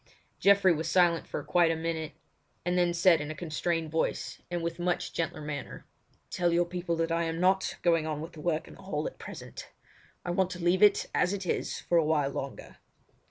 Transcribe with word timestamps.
Geoffrey 0.39 0.73
was 0.73 0.89
silent 0.89 1.27
for 1.27 1.43
quite 1.43 1.69
a 1.69 1.75
minute, 1.75 2.13
and 2.65 2.75
then 2.75 2.91
said 2.91 3.21
in 3.21 3.29
a 3.29 3.35
constrained 3.35 3.91
voice 3.91 4.41
and 4.49 4.63
with 4.63 4.79
much 4.79 5.13
gentler 5.13 5.41
manner: 5.41 5.85
"Tell 6.31 6.51
your 6.51 6.65
people 6.65 6.95
that 6.95 7.11
I 7.11 7.25
am 7.25 7.39
not 7.39 7.75
going 7.83 8.07
on 8.07 8.19
with 8.19 8.31
the 8.31 8.41
work 8.41 8.67
in 8.67 8.73
the 8.73 8.81
hall 8.81 9.05
at 9.05 9.19
present. 9.19 9.69
I 10.25 10.31
want 10.31 10.49
to 10.53 10.59
leave 10.59 10.81
it 10.81 11.05
as 11.13 11.33
it 11.33 11.45
is 11.45 11.79
for 11.81 11.99
a 11.99 12.03
while 12.03 12.31
longer." 12.31 12.77